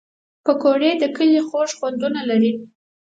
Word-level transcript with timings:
پکورې 0.45 0.91
د 1.01 1.03
کلیو 1.15 1.47
خوږ 1.49 1.69
خوندونه 1.77 2.21
لري 2.29 2.51